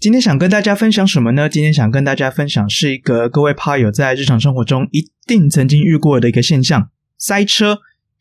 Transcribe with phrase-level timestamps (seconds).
[0.00, 1.48] 今天想跟大家分享什么呢？
[1.48, 7.78] 今天想跟大家分享是一个各位趴友在日常生活中一定曾经遇过的一个现象——塞车。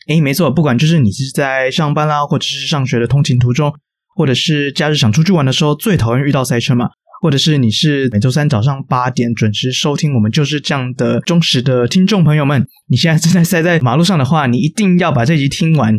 [0.08, 3.71] 诶，没错，不管就是你是在上班啦，或者是上学的通勤途中，
[4.16, 6.90] 或者是假日想出去玩的时候，最讨厌遇到塞车嘛。
[7.21, 15.96] 或者是你是每周三早上八点准时收听我们就是这样的忠实的听众朋友们，你现在正在塞在马路上的话，你一定要把这集听完。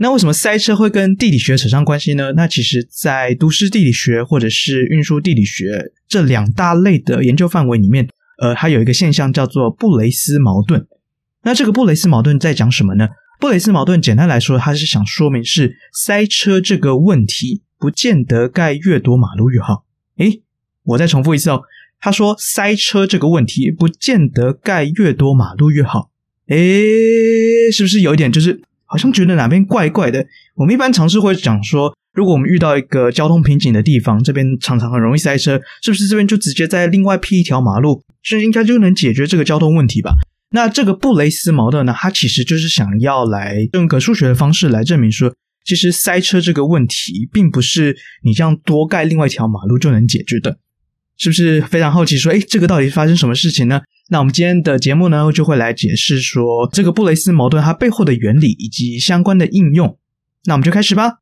[0.00, 2.32] 那为什么塞车会跟地理学扯上关系呢？
[2.36, 8.08] 那其实，在都市地理学或者是运输地理学这两大类的研究范围里面，
[8.40, 10.86] 呃，它有一个现象叫做布雷斯矛盾。
[11.42, 13.08] 那这个布雷斯矛盾在讲什么呢？
[13.40, 19.84] 布雷斯矛盾简单来说，它是想说明是塞车这个问题，不见得盖越多马路越好。
[20.18, 20.42] 诶，
[20.84, 21.62] 我再重复一次哦，
[22.00, 26.12] 他说塞车这个问题，不见得盖越多马路越好。
[26.46, 28.62] 诶，是不是有一点就是？
[28.88, 30.26] 好像觉得哪边怪怪的。
[30.56, 40.14] 我们一般尝试会讲说，如果我们遇到一个交通瓶颈的地方，这边常常很容易塞车，是不是这边就直接再另外辟一条马路，这应该就能解决这个交通问题吧？
[40.50, 45.32] 那这个布雷斯矛盾呢，它其实就是想要来用个数学的方式来证明说，
[45.64, 50.58] 其实塞车这个问题，并不是你这样多盖另外一条马路就能解决的。
[51.18, 53.80] 是不是非常好奇说，诶，这个到底发生什么事情呢？
[54.10, 59.98] 那我们今天的节目呢，就会来解释说这个布雷斯矛盾它背后的原理以及相关的应用。
[60.46, 61.18] 那我们就开始吧。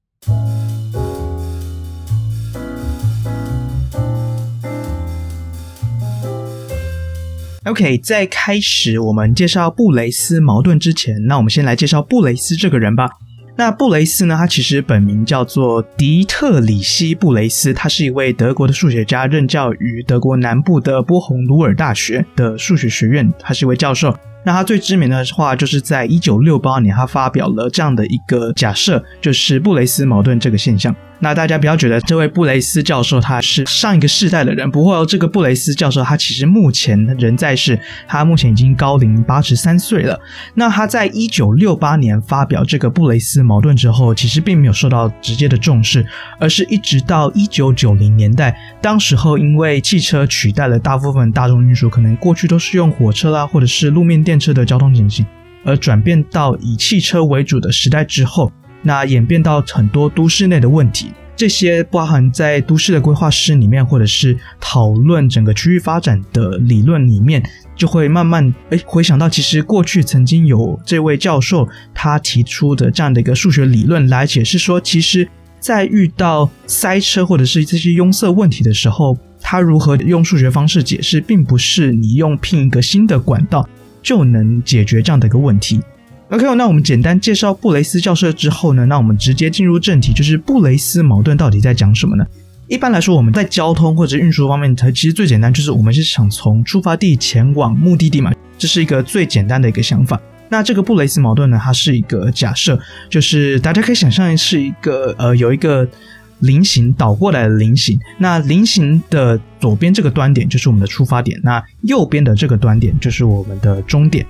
[7.65, 13.09] OK，在开始我们介绍布雷斯矛盾之前，那我们先来介绍布雷斯这个人吧。
[13.59, 14.37] 那布雷斯呢？
[14.37, 24.15] 他其实本名叫做迪特里希·布雷斯，他是一位德国的数学家，任教于德国南部的波鸿鲁尔大学的数学学院，他是一位教授。
[24.45, 30.95] 那他最知名的话，就是在一九六八年，他发表了这样的一个假设，就是布雷斯矛盾这个现象。
[31.19, 40.21] 那大家不要觉得这位布雷斯教授他是上一个世代的人，不过这个布雷斯教授他其实目前仍在世，他目前已经高龄八十三岁了。
[40.55, 46.05] 那他在一九六八年发表这个布雷斯矛盾之后，其实并没有受到直接的重视，
[46.39, 55.25] 而是一直到一九九零年代，当时候因为汽车取代了大部分大众运输，可能过去都是用火车啦，或者是路面电车的交通情形，
[55.65, 58.53] 而转变到以汽车为主的时代之后。
[58.87, 67.43] 那演变到很多都市内的问题，这些包含在都市的规划师里面，或者是讨论整个区域发展的理论里面，
[67.75, 83.69] 就会慢慢诶回想到，其实过去曾经有这位教授他提出的这样的一个数学理论来解释说，其实，在遇到塞车或者是这些拥塞问题的时候，他如何用数学方式解释，并不是你用拼一个新的管道
[84.01, 85.81] 就能解决这样的一个问题。
[86.31, 92.27] OK，那我们简单介绍布雷斯教授之后呢，那我们直接进入正题，就是布雷斯矛盾到底在讲什么呢？
[92.67, 100.21] 一般来说，我们在交通或者运输方面，它其实最简单就是我们是想从出发地前往目的地嘛，这是一个最简单的一个想法。
[100.49, 102.77] 那这个布雷斯矛盾呢，它是一个假设，
[103.09, 105.89] 就是大家可以想象是一个呃有一个
[106.41, 114.27] 菱形倒过来的菱形，那菱形的左边这个端点就是我们的出发点，那右边的这个端点就是我们的终点。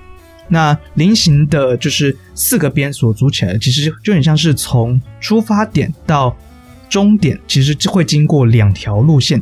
[0.49, 6.35] 那菱形的就是四个边所组起来的，其实就很像是从出发点到
[6.89, 9.41] 终点，其实会经过两条路线。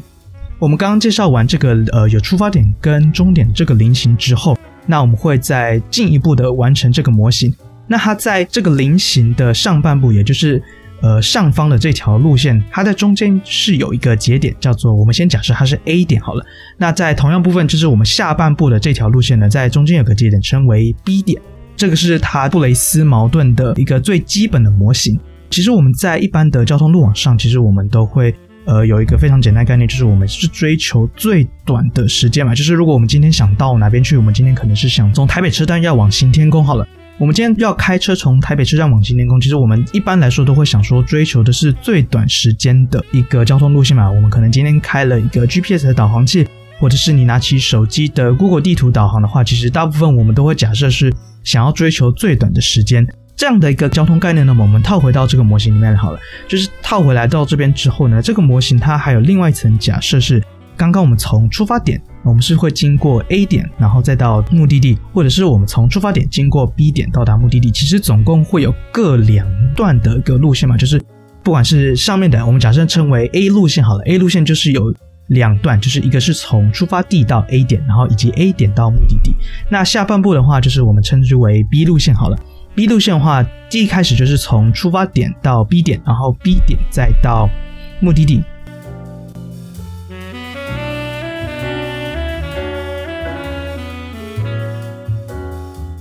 [0.60, 7.54] 我们刚刚介绍完这个呃有出发点跟终点这个菱形之后，那我们会再进一步的完成这个模型。
[7.88, 10.64] 那它在这个菱形的上半部，也就是。
[11.06, 16.44] 呃，上方的这条路线，它在中间是有一个节点，叫做我们先假设它是 A 点好了。
[16.80, 21.40] 那在同样部分，就是我们下半部的这条路线呢，在中间有个节点，称为 B 点。
[21.78, 25.20] 这个是它布雷斯矛盾的一个最基本的模型。
[25.52, 28.34] 其实我们在一般的交通路网上，其实我们都会
[28.66, 32.56] 呃有一个非常简单概念，就是我们是追求最短的时间嘛。
[32.56, 36.88] 就是如果我们今天想到哪边去，我们今天可能是想从台北车站要往行天宫好了。
[37.17, 44.12] 我们今天要开车从台北车站往新天宫，其实我们一般来说都会想说追求的是最短时间的一个交通路线嘛。
[44.12, 46.46] 我们可能今天开了一个 GPS 的导航器，
[46.78, 51.14] 或者是你拿起手机的 Google 地图导航的话，其实大部分我们都会假设是
[51.46, 53.08] 想要追求最短的时间
[53.38, 54.46] 这样的一个交通概念。
[54.46, 56.20] 呢我们套回到这个模型里面好了，
[56.50, 60.44] 就是套回来到这边之后呢，这个模型它还有另外一层假设是
[60.78, 71.02] 刚刚我们从出发点，我们是会经过 A 点，然后再到目的地，或者是我们从出发点经过 B 点到达目的地，其实总共会有各两段的一个路线嘛，就是
[71.44, 74.94] 不管是上面的，我们假设称为 A 路线好了，A 路线就是有
[75.28, 79.34] 两段，就是一个是从出发地到 A 点，然后以及 A 点到目的地。
[79.70, 82.38] 那下半部的话，就是我们称之为 B 路线好了
[82.76, 87.50] ，B 路线的话，第一开始就是从出发点到 B 点，然后 B 点再到
[88.02, 88.44] 目的地。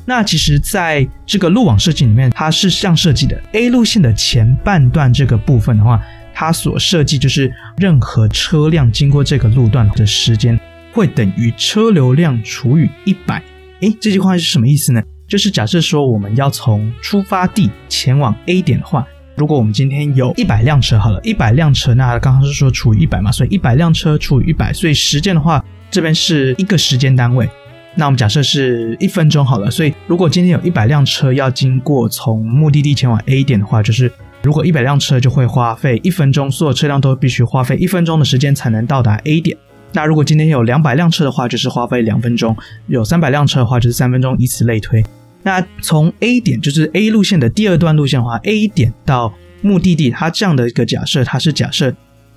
[0.07, 6.03] 那其实，在这个路网设计里面，它是这样设计的：A 路线的前半段这个部分的话，
[6.35, 10.59] 它所设计就是任何车辆经过这个路段的时间
[10.93, 13.43] 会等于车流量除以一百。
[13.81, 15.03] 诶，这句话是什么意思呢？
[15.27, 19.07] 就是假设说我们要从出发地前往 A 点的话，
[19.37, 27.49] 如果我们今天有一百辆车，好了，一百辆车，那刚刚是说除以一百嘛，所以一百辆车除以一百，所以时间的话，这边是一个时间单位。
[27.97, 34.11] 那我们假设是一分钟好了，所以如果今天有一百辆车要经过从目的地前往 A 点的话，就是
[34.43, 39.57] 如果一百辆车就会花费一分钟，所有车辆都必须花费一分钟的时间才能到达 A 点。
[39.93, 42.53] 那如果今天有两百辆车的话，就是花费两分钟；
[42.89, 45.05] 有三百辆车的话，就是三分钟，以此类推。
[45.45, 49.33] 那从 A 点就是 A 路线的第二段路线的话，A 点到
[49.63, 51.95] 目的地，它这样的一个假设，它是假设。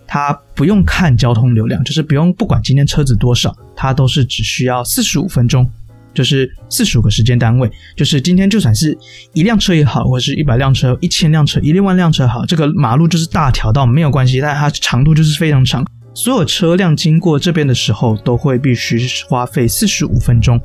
[0.08, 5.70] 它不用看交通流量，就是不用不管今天车子多少，它都是只需要四十五分钟，
[6.14, 7.70] 就是四十五个时间单位。
[7.96, 8.98] 就是今天就算是
[9.34, 20.60] 一辆车也好，或者是一百辆车、一千辆车、一万辆车好，这个马路就是大条道没有关系，但它长度就是非常长，所有车辆经过这边的时候都会必须花费四十五分钟。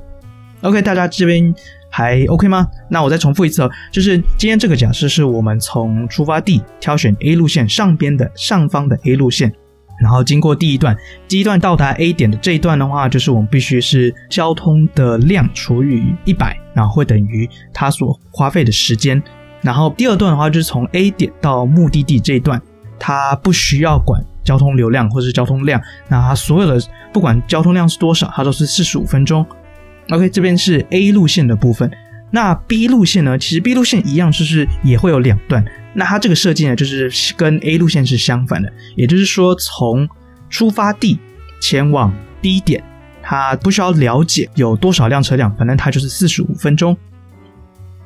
[0.60, 1.54] OK，大家这边。
[1.94, 2.66] 还 OK 吗？
[2.88, 9.52] 那我再重复一次哦，就是今天这个假设是我们从出发地挑选 A 路线上边的上方的 A 路线，
[10.00, 10.96] 然后经过第一段，
[11.28, 19.22] 第一段到达 A 点的这一段的话，就是我们必须是交通的量除以一百，然后会等于它所花费的时间。
[19.60, 22.58] 然后第二段的话，就是从 A 点到目的地这一段，
[22.98, 25.78] 它不需要管交通流量或是交通量，
[26.08, 29.46] 那它所有的不管交通量是多少，它都是四十五分钟。
[30.12, 31.90] OK，这边是 A 路线的部分。
[32.30, 33.38] 那 B 路线呢？
[33.38, 35.64] 其实 B 路线一样，就是也会有两段。
[35.94, 38.70] 那它这个设计呢，就是跟 A 路线是相反的。
[38.94, 40.06] 也就是说，从
[40.50, 41.18] 出发地
[41.62, 42.84] 前往 B 点，
[43.22, 46.94] 它不需要了解有多少辆车辆，反正它就是四十五分钟。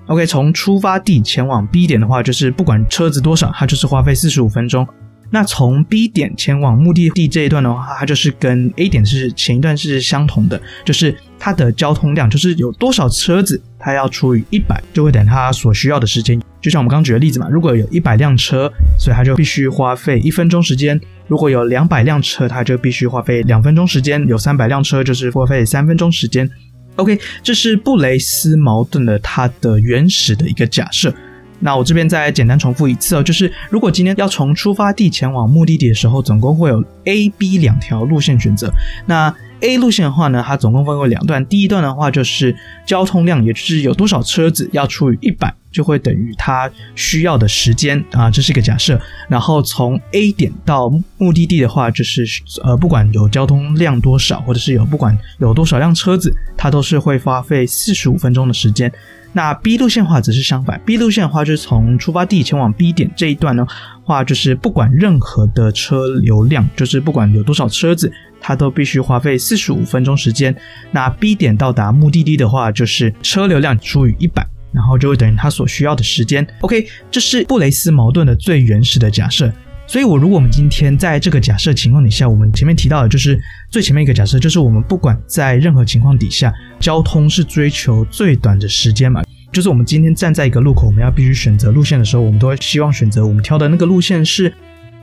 [0.07, 4.87] OK，从出发地前往 B 点的话，就是不管车子多少，它就是花费四十五分钟。
[5.31, 16.41] 那从 B 点前往目的地这一段的话，它就是跟 A 点是前一段是相同的，就是它的交通量，就是有多少车子，它要除以一百，就会等它所需要的时间。
[16.61, 20.99] 就像我们刚举的例子嘛，如果有一百辆车，所以它就必须花费一分钟时间；
[21.29, 26.51] 如果有两百辆车，它就必须花费两分钟时间；有三百辆车，就是花费三分钟时间。
[26.97, 31.15] OK，这是布雷斯矛盾的它的原始的一个假设。
[31.61, 38.71] 那我这边再简单重复一次哦，就是如果今天要从出发地前往目的地的时候，总共会有 A、B 两条路线选择。
[39.07, 42.55] 那 A 路线的话呢，它总共分为两段，第一段的话就是
[42.85, 49.01] 交通量，也就是有多少车子要除以一百，就会等于它需要的时间啊，这是一个假设。
[49.31, 52.27] 然后从 A 点到目的地的话，就是
[52.65, 58.93] 呃，不管有交通量多少，或者是有不管有多少辆车子，它都是会花费四十五分钟的时间。
[59.37, 63.67] 那 B 路线话则是相反，B 路线的话就是从出发地前往 B 点这一段呢，
[64.03, 70.57] 话就是不管任何的车流量，就是不管有多少车子，它都必须花费四十五分钟时间。
[70.91, 76.47] 那 B 点到达目的地的话，就是车流量除以一百，然后就会等于它所需要的时间。
[76.63, 79.53] OK，这是布雷斯矛盾的最原始的假设。
[79.89, 83.41] 所以，我如果我们今天在这个假设情况底下，我们前面提到的就是
[83.71, 89.23] 最前面一个假设，就是我们不管在任何情况底下，交通是追求最短的时间嘛。
[89.53, 94.53] 就是我们今天站在一个路口，我们要必须选择路线的时候，我们都会希望选择我们挑的那个路线是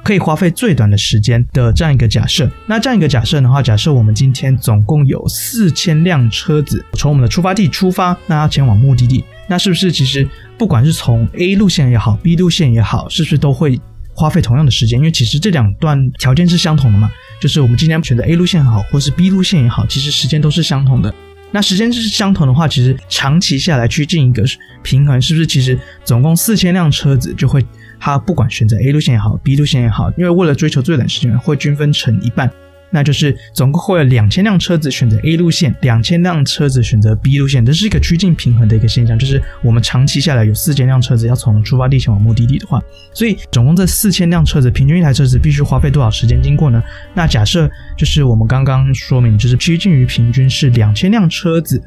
[0.04, 2.52] 可以花费最短的时间的这样一个假设。
[2.68, 13.80] 那这样一个假设的话，假设我们今天总共有四千辆车子从我们的出发地出发，那要前往目的地，那是不是其实不管是从 A 路线也好，B 路线也好，是不是都会
[14.14, 21.14] 花费同样的时间，因为其实这两段条件是相同的嘛，就是我们今天选择 A 路线也好，或是 B 路线也好，其实时间都是相同的。
[21.52, 24.44] 那时间是相同的话，其实长期下来去进一个
[24.82, 25.46] 平衡，是不是？
[25.46, 27.64] 其实总共四千辆车子就会，
[28.00, 32.52] 它不管选择 A 路线也好，B 路线也好，因为为了追求最短时间，会均分成一半。
[32.94, 39.18] 那就是总共会有两千辆车子选择 A 路线，两千辆车子选择 B 路线，这是一个趋近平衡的一个现象。
[39.18, 42.80] 就是我们长期下来有四千辆车子要从出发地前往目的地的话，
[43.12, 46.84] 所以总共这四千辆车子，平均一台车子必须花费多少时间经过呢？
[47.16, 51.82] 那假设就是我们刚刚说明，就是趋近于平均是两千辆车子，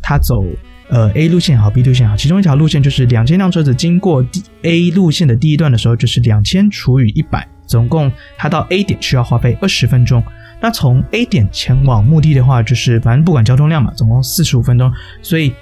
[0.00, 0.44] 它走
[0.88, 10.22] 呃 A 路线好，B 路线好，其中一条路线就是两千辆车子经过第 A 路线的第一段的时候，就是两千除以一百，总共它到 A 点需要花费二十分钟。
[10.62, 14.90] 那从 A 点前往目的的话，就是反正不管交通量嘛，总共四十五分钟，
[15.20, 15.52] 所以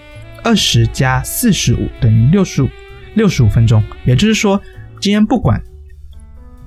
[0.44, 2.68] 二十加四十五等于六十五，
[3.14, 3.82] 六十五分钟。
[4.04, 4.60] 也就是说，
[5.00, 5.58] 今天不管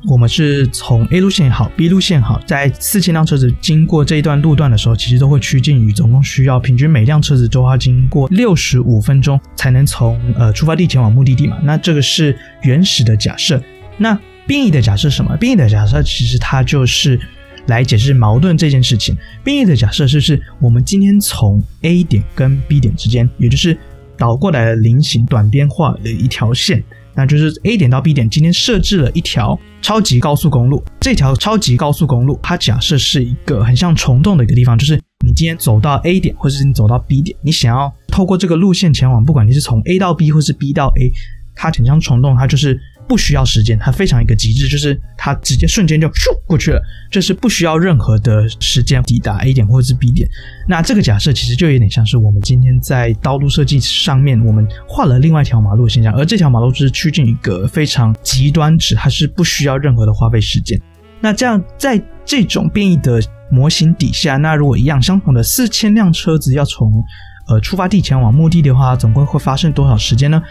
[0.08, 11.60] 我们是从 A 路线也好，B 路线好，在四千辆车子经过这一段路段的时候，其实都会趋近于总共需要平均每辆车子都要经过六十五分钟才能从呃出发地前往目的地嘛。
[11.64, 13.62] 那这个是原始的假设。
[13.96, 15.38] 那变异的假设什么？
[15.38, 17.20] 变异的假设其实它就是。
[17.68, 19.16] 来解释矛盾这件事情。
[19.44, 23.78] 变异的假设就是，我们今天从 A 点跟 B 点之间，也就是
[24.18, 26.84] 倒过来的菱形短边画了一条线，
[27.16, 30.84] 那就是 A 点到 B 点，今天设置了一条超级高速公路。
[31.00, 41.12] 这条超级高速公路，它假设是一个很像虫洞的一个地方，就是你今天走到 A 点，或者是你走到 B 点，你想要透过这个路线前往，不管你是从 A 到 B，或是 B 到 A，
[41.56, 42.80] 它很像虫洞，它就是。
[43.08, 46.82] 不需要时间，它非常一个极致，就是它直接瞬间就咻过去了，
[47.12, 50.28] 就是不需要任何的时间抵达 A 点或者是 B 点。
[50.68, 60.80] 那这个假设其实就有点像是我们今天在道路设计上面，我们画了另外一条马路的现象，而这条马路是趋近一个非常极端值，它是不需要任何的花费时间。
[61.20, 67.04] 那这样在这种变异的模型底下，那如果一样相同的四千辆车子要从
[67.48, 70.42] 呃出发地前往目的地的话，总共会发生多少时间呢？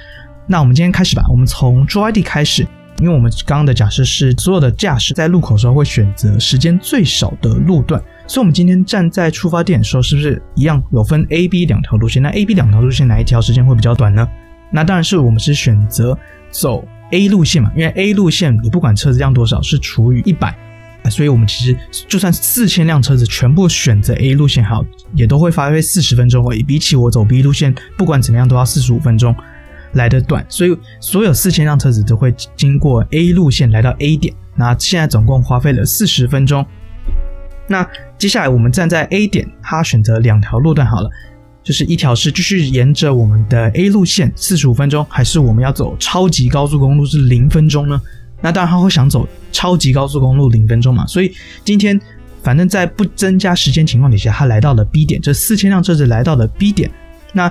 [0.46, 1.25] 那我们今天开始吧。
[1.30, 2.66] 我们从出发地开始，
[2.99, 12.22] 因为我们刚刚的假设是所有的驾驶在路口时候会选择时间最少的路段，所以我们今天站在出发点的时候，是不是一样有分 A、B 两条路线？
[12.22, 14.28] 那 A、B 两条路线哪一条时间会比较短呢？
[14.70, 16.18] 那当然是我们是选择
[16.50, 20.56] 走 A 路线嘛，因为 A 路线你不管车子量多少是除以一百，
[21.11, 21.76] 所以我们其实
[22.08, 24.84] 就算四千辆车子全部选择 A 路线，好，
[25.14, 26.62] 也都会花费四十分钟而已。
[26.62, 29.34] 比起我走 B 路线，不管怎么样都要四十五分钟。
[29.94, 34.34] 来的短，所以所有四千辆车子都会经过 A 路线来到 A 点。
[34.56, 36.64] 那现在总共花费了四十分钟。
[37.68, 37.87] 那
[38.18, 41.11] 接下来我们站在 A 点，他选择两条路段好了，
[41.62, 48.00] 就是一条是继续沿着我们的 A 路线四十五分钟，还是我们要走超级高速公路是零分钟呢？
[48.40, 51.06] 那当然他会想走超级高速公路零分钟嘛。
[51.06, 51.32] 所以
[51.64, 51.99] 今天
[52.42, 56.90] 反正在不增加时间情况底下，他来到了 B 点，这四千辆车子来到了 B 点。
[57.32, 57.50] 那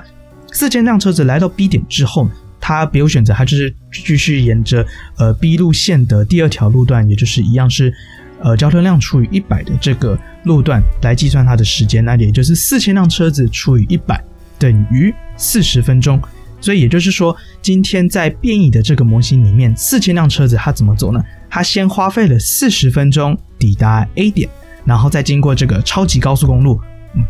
[0.51, 2.29] 四千辆车子来到 B 点之后，
[2.59, 4.85] 它别无选择，它就是继续沿着
[5.17, 7.93] 呃 B 路线的第二条路段，也就是一样是
[8.41, 14.23] 呃交通量除以一百的这个路段来计算它的时间，那也就是四千辆车子除以一百
[14.59, 16.21] 等于四十分钟。
[16.59, 21.19] 所以也就是说，今天在变异的这个模型里面，四千辆车子它怎么走呢？
[21.49, 24.47] 它先花费了四十分钟抵达 A 点，
[24.85, 26.79] 然后再经过这个超级高速公路，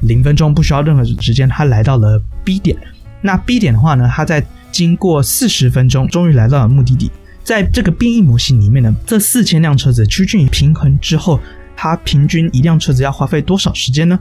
[0.01, 2.77] 零分钟不需要任何时间，它来到了 B 点。
[3.21, 7.11] 那 B 点的话呢，它在经过四十分钟，终于来到了目的地。
[7.43, 11.39] 在这个变异模型里面呢，这四千辆车子趋近于平衡之后，
[11.75, 14.19] 它平均一辆车子要花费多少时间呢？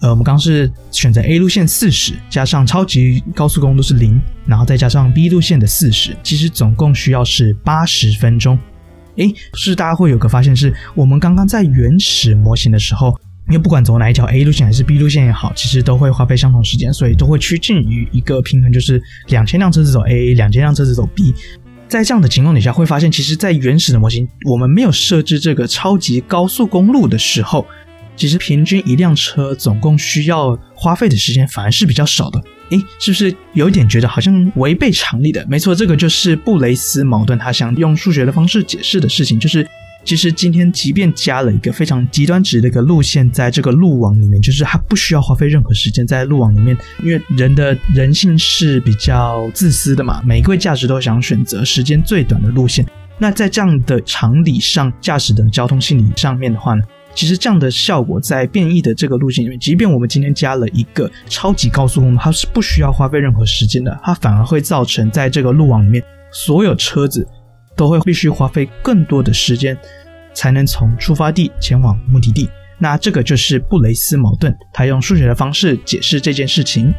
[0.00, 8.58] 呃，我们刚是选择 A 路线四十，加上超级高速公路是零，然后再加上 B 路线的四十，其实总共需要是八十分钟。
[9.16, 13.20] 诶，是大家会有个发现是，我们刚刚在原始模型的时候。
[13.50, 21.34] 因为不管走哪一条 A 路线还是 B 路线也好，其实都会花费相同时间，所以都会趋近于一个平衡，就是两千辆车子走 A，两千辆车子走 B。
[21.88, 27.66] 在这样的情况底下，会发现其实，在原始的模型，我们没有设置这个超级高速公路的时候，
[28.14, 32.40] 其实平均一辆车总共需要花费的时间反而是比较少的。
[32.70, 35.44] 诶，是不是有一点觉得好像违背常理的？
[35.48, 39.66] 没错，这个就是布雷斯矛盾，他想用数学的方式解释的事情，就是。
[40.10, 52.84] 其实今天，即便加了一个非常极端值的一个路线，在这个路网里面，就是它不需要花费任何时间在路网里面，因为人的人性是比较自私的嘛，每一位驾驶都想选择时间最短的路线。
[53.18, 56.82] 那在这样的常理上，驾驶的交通心理上面的话呢，
[57.14, 66.02] 其实这样的效果在变异的这个路线里面，即便我们今天加了一个超级高速公路，它是不需要花费任何时间的，它反而会造成在这个路网里面
[66.32, 67.24] 所有车子。
[67.76, 69.74] 都会必须花费更多的时间，
[70.40, 72.48] 才能从出发地前往目的地。
[72.78, 76.94] 那这个就是布雷斯矛盾，他用数学的方式解释这件事情。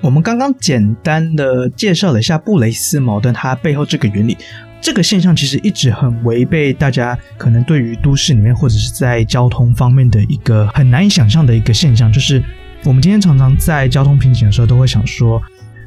[0.00, 4.36] 我们刚刚简单的介绍了一下布雷斯矛盾，它背后这个原理。
[4.80, 12.42] 这个现象其实一直很违背大家可能对于都市里面或者是在交通方面的一个很难以想象的一个现象，就是
[12.84, 15.40] 我们今天常常在交通瓶颈的时候都会想说。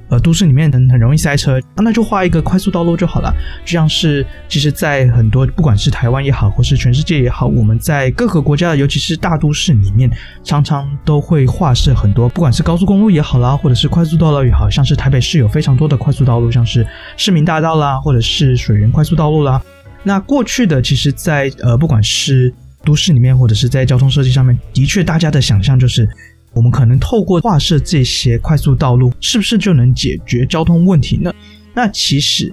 [0.08, 3.34] 呃，都市里面很很容易塞车，那就画一个快速道路就好了。
[3.66, 10.08] 就像是，其实，在很多不管是台湾也好，或是全世界也好，我们在各个国家，尤其是大都市里面，
[10.44, 16.86] 常常都会画设很多，不管是高速公路也好啦，或者是快速道路也好，像是台北市有非常多的快速道路，像是
[17.18, 19.60] 市民大道啦，或者是水源快速道路啦。
[20.04, 26.08] 那过去的，其实，在呃，不管是都市里面，或者是在交通设计上面，的确，大家的想象就是。
[26.56, 31.32] 我们可能透过划设这些快速道路，是不是就能解决交通问题呢？
[31.74, 32.52] 那其实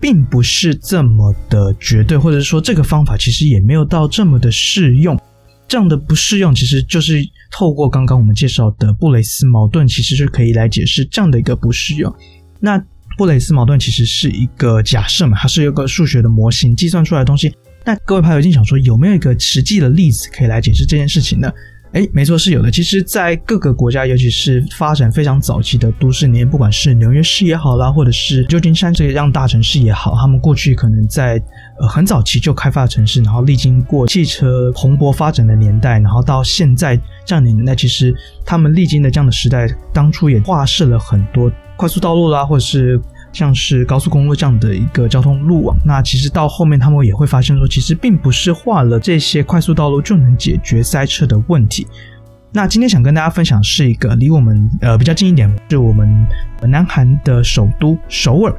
[0.00, 5.20] 并不是这么的绝对，或者说这个方法其实也没有到这么的适用。
[5.66, 12.12] 这样的不适用，其实就是透过刚刚我们介绍的布雷斯矛盾，其实就可以来解释这样的一个不适用。
[12.58, 12.82] 那
[13.16, 17.52] 布雷斯矛盾其实是一个假设嘛，它是有个数学的模型计算出来的东西。
[17.84, 21.48] 那各位朋友一定想说，有没有一个实际的例子可以来解释这件事情呢？
[21.92, 22.70] 哎，没错，是有的。
[22.70, 31.42] 其实，在各个国家，尤其是发展非常早期的都市里面，不管是纽约市也好啦，或者是旧金山这样大城市也好，他们过去可能在
[31.80, 43.00] 呃很早期就开发城市，然后历经过汽车蓬勃发展的年代，然后到现在这样的年代，其实他们历经的这样的时代，当初也划设了很多快速道路啦，或者是。
[43.32, 51.86] 像是高速公路这样的一个交通路网，那其实到后面他们也会发现说，其实并不是画了这些快速道路就能解决塞车的问题。
[52.52, 56.26] 那今天想跟大家分享是一个离我们呃比较近一点，是我们
[56.62, 58.52] 南韩的首都首尔。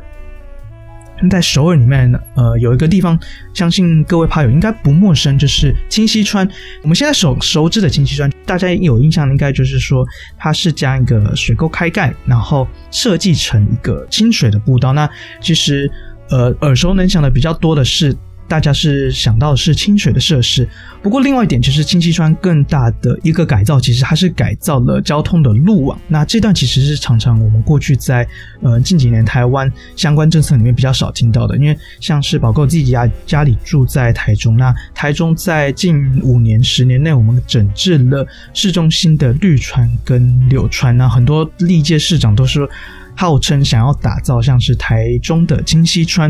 [1.30, 3.20] 在首尔里面，呃，有一个地方，
[3.54, 6.48] 相信各位趴友应该不陌生，就是清溪川。
[6.82, 10.06] 我们现在熟熟知的清溪川，大家有印象，应该就是说，
[10.38, 14.94] 它是将一个水沟开盖，然后设计成一个清水的步道。
[14.94, 15.10] 那
[15.42, 15.90] 其实，
[16.30, 18.16] 呃，耳熟能详的比较多的是。
[18.52, 20.68] 大家是想到的是清水的设施，
[21.02, 25.98] 不过另外一点就是清溪川更大的一个改造，其实它是改造了交通的路网。
[26.10, 28.28] 那这段其实是常常我们过去在
[28.62, 42.68] 呃近几年台湾相关政策里面比较少听到的，因为像是宝哥自己家家里住在台中，那台中在近五年十年内，我们整治了市中心的绿川跟柳川，那很多历届市长都是
[43.16, 46.30] 号称想要打造像是台中的清溪川。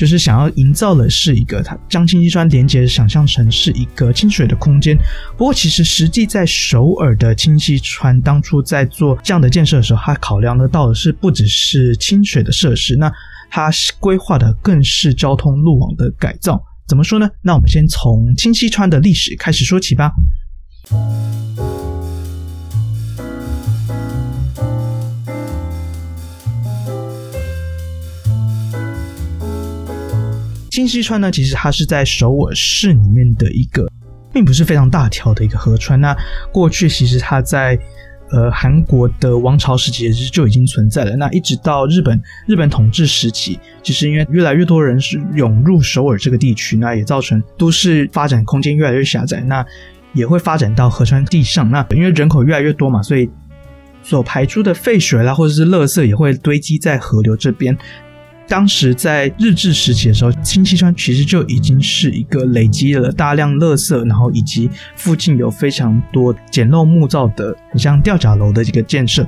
[0.00, 4.96] 就是想要营造的是一个，它将清溪川连接想象成是一个清水的空间。
[5.36, 13.12] 不过，其实实际在首尔的清溪川当初在做这样的建设的时候，它考量的到的是不只是清水的设施，那
[13.50, 16.58] 它规划的更是交通路网的改造。
[16.88, 17.28] 怎么说呢？
[17.42, 20.10] 那我们先从清溪川的历史开始说起吧。
[30.80, 33.86] 清溪川呢，其实它是在首尔市里面的一个，
[34.32, 36.00] 并不是非常大条的一个河川。
[36.00, 36.16] 那
[36.50, 37.78] 过去其实它在
[38.30, 41.14] 呃韩国的王朝时期其实就已经存在了。
[41.16, 49.62] 那一直到日本日本统治时期，其实因为越来越多人是涌入首尔这个地区，那也造成都市发展空间越来越狭窄，那
[50.14, 51.70] 也会发展到河川地上。
[51.70, 53.28] 那因为人口越来越多嘛，所以
[54.02, 57.76] 所排出的废水啦，或者是垃圾也会堆积在河流这边。
[58.50, 69.24] 当时在日治时期的时候，清溪川其实就已经是一个累积了大量垃圾，然后以及附近有非常多简陋木造的，很像吊脚楼的这个建设。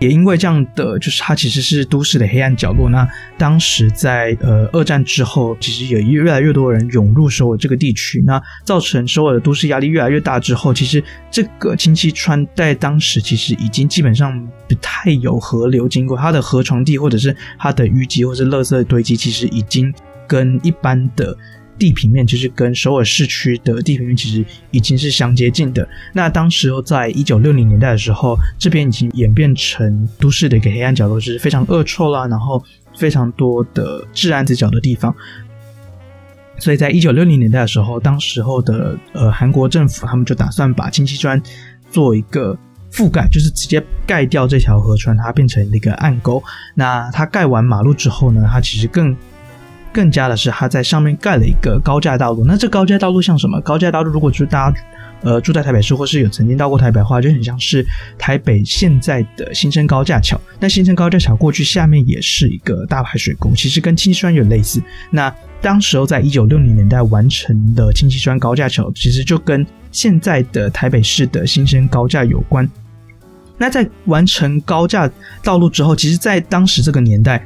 [0.00, 2.90] 也因为这样的，就是它其实是都市的黑暗角落。
[2.90, 19.94] 那当时在呃二战之后，其实有越来越多人涌入首尔这个地区，那造成首尔的都市压力越来越大之后，其实这个清溪川在当时其实已经基本上不太有河流经过，它的河床地或者是它的淤积或者是垃圾堆积，其实已经
[20.26, 21.36] 跟一般的。
[21.78, 25.86] 地平面其实跟首尔市区的地平面其实已经是相接近的。
[26.12, 32.62] 那当时候在一九六零年代的时候，这边已经演变成都市的一个黑暗角落，就是非常恶臭啦，然后
[32.96, 35.14] 非常多的治安死角的地方。
[36.58, 41.42] 所以在一九六零年代的时候，当时候的呃韩国政府他们就打算把清溪川
[41.90, 42.56] 做一个
[42.92, 46.40] 覆盖，就是直接盖掉这条河川，它变成一个暗沟。
[46.76, 49.14] 那它盖完马路之后呢，它其实更
[49.94, 52.44] 更加的是，它在上面盖了一个高架道路。
[52.44, 53.60] 那这高架道路像什么？
[53.60, 54.76] 高架道路如果就是大家
[55.22, 57.86] 呃住在台北市，或是有曾经到过台北的话，就很像是
[58.18, 60.38] 台北现在的新生高架桥。
[60.58, 64.82] 那新生高架桥过去下面也是一个大排水沟，其实跟清溪川有类似。
[65.10, 72.68] 那当时候在一九六零年代完成的清溪川高架桥，其实就跟现在的台北市的新生高架有关。
[73.56, 75.08] 那在完成高架
[75.44, 77.40] 道路之后，其实，在当时这个年代，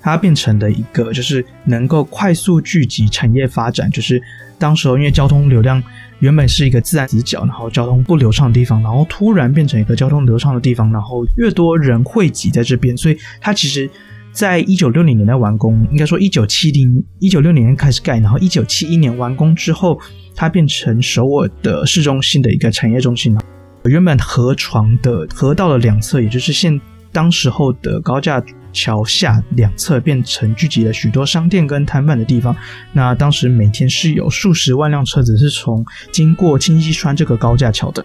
[0.00, 4.22] 它变成了一个就是能够快速聚集产业发展，就是
[4.58, 5.82] 当时候因为交通流量
[6.20, 13.88] 原本是一个自然死角，然后交通不流畅的地方，然后突然变成一个交通流畅的地方，然后越多人汇集在这边，所以它其实
[14.32, 19.98] 在一九六零年代完工，应该说一九七零一九六零年开始盖，然后一九七一年完工之后，
[20.34, 23.40] 它变成首尔的市中心的一个产业中心了。
[23.84, 26.80] 原本河床的河道的两侧，也就是现
[27.10, 28.42] 当时候的高架
[28.78, 32.54] 桥下两侧，变成聚集了许多商店跟摊贩的地方。
[32.92, 38.04] 那当时每天是有数十万辆车子是从经过清溪川这个高架桥的。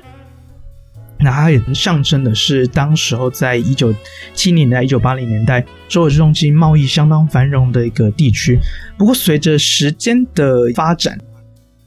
[1.19, 3.93] 那它也象征的是当时候在一九
[4.33, 8.57] 七零年代、一九八零年代，首尔市中心贸易相当繁荣的一个地区。
[8.97, 11.17] 不过随着时间的发展，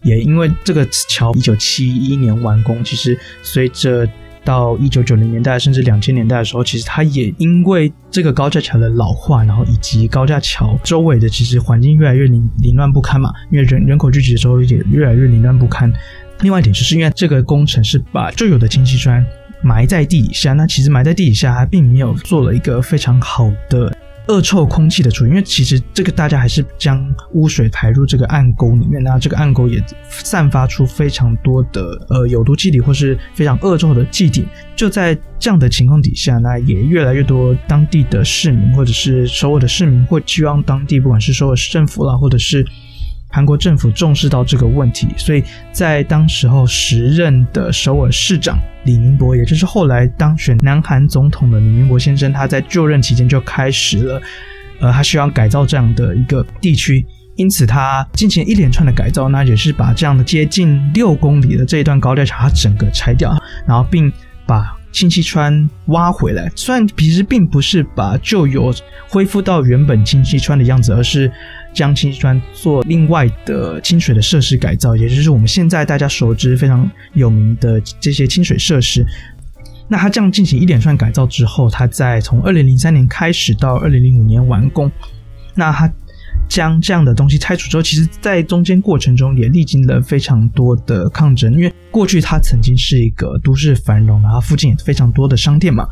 [0.03, 4.09] 也因为这个桥一九七一年完工，其实随着
[4.47, 15.93] 到一九九零年代甚至两千年代的时候，其实它也因为这个高架桥的老化，然后以及高架桥周围的其实环境越来越凌凌乱不堪嘛，因为人人口聚集的时候也越来越凌乱不堪。
[16.41, 19.25] 另外一点就是因为这个工程是把旧有的清溪砖
[19.63, 23.95] 埋在地底下，那其实埋在地底下它并没有做了一个非常好的。
[24.29, 34.47] 恶臭空气的处理，因为其实这个大家还是将污水排入这个暗沟里面，那这个暗沟也散发出非常多的呃有毒气体或是非常恶臭的气体。
[34.75, 42.67] 就在这样的情况底下，那也越来越多当地的市民或者是首尔的市民会希望当地不管是首尔市政府啦，或者是。
[43.29, 54.23] 韩国政府重视到这个问题，所以在当时候时任的首尔市长李明博，也就是后来当选南韩总统的李明博先生，他在就任期间就开始了，
[54.81, 63.37] 呃，他希望改造这样的一个地区，因此他进行一连串的改造，那也是把这样的接近六公里的这一段高架桥，它整个拆掉，
[63.67, 64.11] 然后并
[64.47, 66.51] 把清溪川挖回来。
[66.55, 68.73] 虽然其实并不是把旧有
[69.09, 71.31] 恢复到原本清溪川的样子，而是。
[71.77, 79.07] 将清溪川做另外的清水的设施改造，也就是我们现在大家熟知非常有名的这些清水设施。
[79.87, 84.91] 那它这样进行一连串改造之后，它在从二零零三年开始到二零零五年完工。
[85.55, 85.93] 那它
[86.49, 95.87] 将这样的东西拆除之后，其实在中间过程中也历经了非常多的抗争，因为过去它曾经是一个都市繁荣，然后附近也非常多的商店嘛。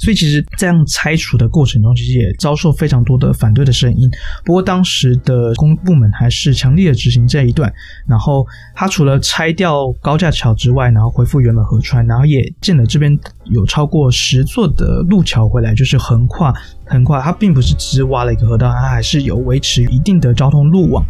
[0.00, 4.08] 所以，其实这样拆除的过程中，其实也遭受非常多的反对的声音。
[4.44, 7.72] 不过，当时的公部门还是强力的执行这一段。
[8.06, 16.54] 然后，他除了拆掉高架桥之外，然后恢复原本河川，然后也建了这边有超过十座的路桥回来，就是横跨
[16.86, 17.20] 横跨。
[17.20, 21.04] 它并不是只是挖了一个河道，它还是有维持一定的交通路网。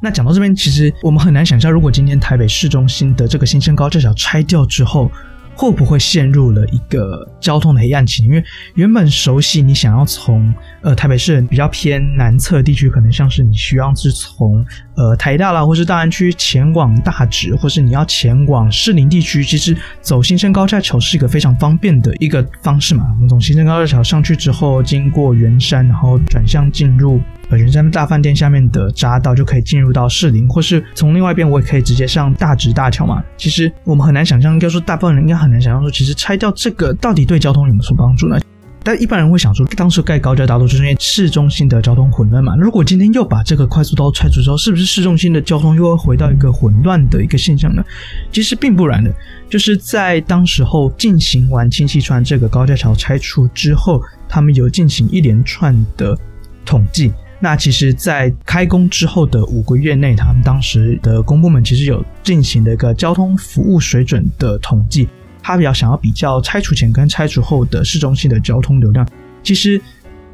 [0.00, 5.12] 那讲到这边，其实我们很难想象，如果今天台北市中心的这个新生高架桥拆掉之后，
[5.54, 8.24] 会不会陷入了一个交通的黑暗期？
[8.24, 8.42] 因为
[8.74, 14.64] 原本熟悉你想要从呃台北市比较偏南侧地区，可能像是你需要是从
[14.96, 23.06] 呃台大啦，或是大安区前往大直，或是你要前往士林地区，其实走新生高架桥是一个非常方便的一个方式嘛。
[23.16, 27.20] 我们从新生高架桥上去之后，经过圆山，然后转向进入。
[27.50, 33.20] 呃，圆山大饭店下面的匝道就可以进入到士林，或是从另外一边我也可以直接上大直大桥嘛。
[33.36, 38.38] 其实我们很难想象，应该说大部分人应该很难想象说，其实拆掉这个到底对交通有没有什么帮助呢？
[38.82, 42.56] 但一般人会想说，当时盖高架道路就是因为市中心的交通混乱嘛。
[42.56, 47.84] 如果今天又把这个快速道拆除之后，是不是市中心的交通又会回到一个混乱的一个现象呢？
[48.32, 49.12] 其实并不然的，
[49.48, 56.16] 就是在当时候进行完清溪川这个高架桥拆除之后，他们有进行一连串的
[56.64, 57.12] 统计。
[57.42, 65.08] 那其实，在开工之后的五个月内，他们当时的公部门其实有进行了一个交通服务水准的统计，
[65.42, 69.06] 他比较想要比较拆除前跟拆除后的市中心的交通流量。
[69.42, 69.80] 其实，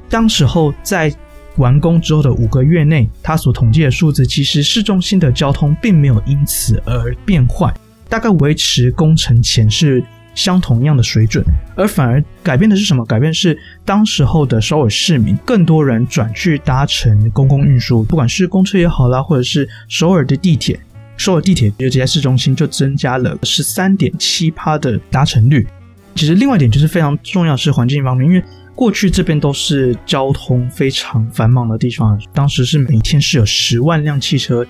[0.09, 1.13] 当时候在
[1.57, 7.73] 完工之后的五个月内，他所统计的数字，其实市中心的交通并没有因此而变坏，
[8.09, 10.05] 大概维持工程前是。
[10.37, 11.43] 相同样的水准，
[11.75, 13.03] 而反而改变的是什么？
[13.07, 20.79] 改变是当时候的首尔市民，更多人转去搭乘公共运输，不管是公车也好啦，或者是首尔的地铁。
[21.17, 25.67] 首尔地铁尤其在市中心就增加了十三点七趴的搭乘率。
[26.15, 28.43] 其实另外一点就是非常重要是环境方面，因为
[28.75, 34.67] 过去这边都是交通非常繁忙的地方，当时是每天是有十万辆汽车。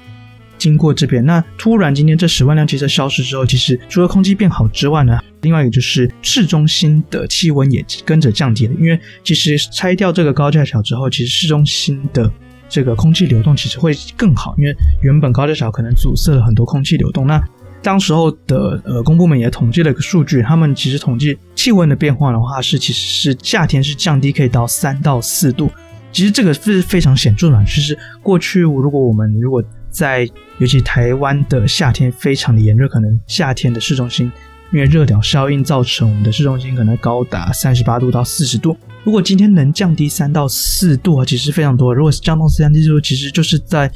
[0.59, 8.73] 经过这边，那突然今天这十万辆汽车消失之后，其实除了空气变好之外呢，另外一个就是市中心的气温也跟着降低了。
[8.81, 12.33] 因为其实拆掉这个高架桥之后，其实市中心的
[12.69, 17.27] 这个空气流动其实会更好，因为原本高架桥可能阻塞了很多空气流动。
[17.27, 17.43] 那
[17.83, 23.01] 当时候的呃公部门也统计了一个数据，他们其实统计气温的变化的话是，其实
[23.33, 25.71] 是夏天是降低可以到三到四度。
[26.11, 34.33] 其实这个是非常显著的，就是过去如果我们如果在尤其台湾的夏天非常的炎热，可能夏天的市中心
[34.73, 38.77] 因为热岛效应造成我们的市中心可能高达三十八度到四十度。
[39.07, 41.95] 如果今天能降低三到四度啊，其实非常多。
[41.95, 43.89] 如果是降到三到四度，其实就是在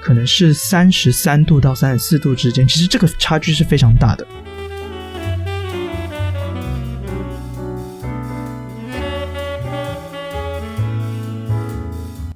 [0.00, 4.26] 可能是三十三度到三十四度之间，其实这个差距是非常大的。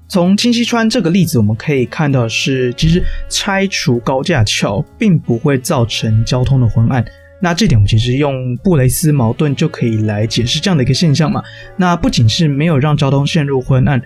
[0.07, 7.03] 从清溪川这个例子，我们可以看到是，其实拆除高架桥并不会造成交通的昏暗。
[7.44, 11.42] 那这点我们其实用布雷斯矛盾就可以来解释这样的一个现象嘛。
[11.76, 14.00] 那不仅是没有让交通陷入昏暗，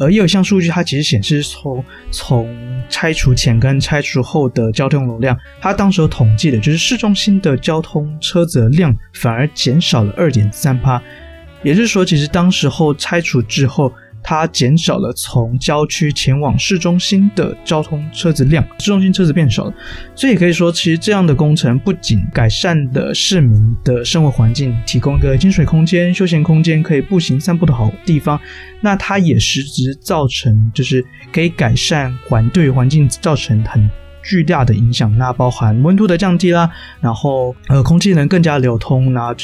[0.00, 2.52] 而有一项数据，它其实显示从从
[2.88, 11.00] 拆除前跟拆除后的交通流量，它当时统计的就是市中心的交通车子量反而减少了二点三趴，
[11.62, 13.92] 也就是说，其实当时候拆除之后。
[14.22, 19.74] 它减少了从郊区前往市中心的交通车子量，市中心车子变少了，
[20.14, 28.40] 所以也可以说，其实这样的工程不仅改善了市民的生活环境，提供一个亲水空间、休闲空间，可以步行散步的好地方，
[28.80, 33.88] 那它也实质造成就是可以改善环对环境造成很
[34.22, 39.34] 巨大的影响，那包含温度的降低啦，然后呃空气能更加流通，那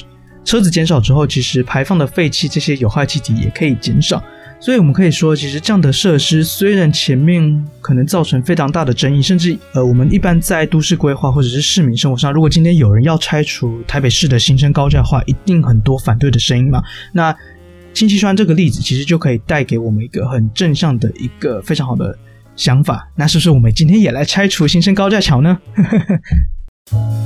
[0.44, 4.22] 车子减少之后，其实排放的废气这些有害气体也可以减少。
[4.58, 16.82] 所以，我们可以说，其实这样的设施虽然前面可能造成非常大的争议，甚至呃，我们一般在都市规划或者是市民生活上，如果今天有人要拆除台北市的新生高架的话，一定很多反对的声音嘛。
[17.12, 17.36] 那
[17.92, 22.18] 清溪川这个例子，其实就可以带给我们一个很正向的一个非常好的
[22.56, 23.08] 想法。
[23.14, 25.58] 那是不是我们今天也来拆除新生高架桥呢？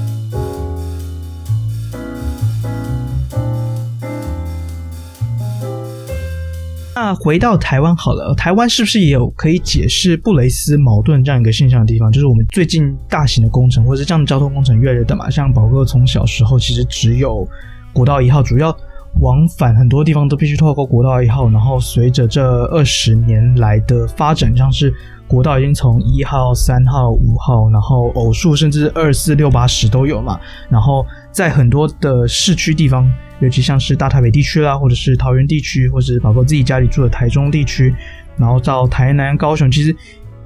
[7.03, 12.13] 那回到台湾好了，台湾是不是也有可以解释布雷斯矛盾这样一个现象的地方？
[12.13, 17.49] 就是我们最近大型的工程或者是这样的交通工程越来越大嘛，像宝哥从小时候其实只有
[17.95, 18.77] 国道一号，主要
[19.23, 24.93] 往返很多地方都必须透过国道一号，然后随着这二十年来的发展，像是
[25.27, 33.11] 国道已经从一号、三号、五号，然后偶数甚至二四六八十都有嘛，然后在很多的市区地方。
[33.43, 37.90] 尤其像是大台北地区啦，或者是桃园地区，或者是包括自己家里住的台中地区，
[38.37, 39.97] 然后到台南、高雄，其实